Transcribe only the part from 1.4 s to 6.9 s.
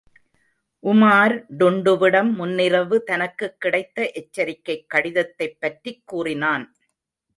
டுன்டுவிடம் முன்னிரவு தனக்குக்கிடைத்த எச்சரிக்கைக் கடிதத்தைப்பற்றிக் கூறினான்.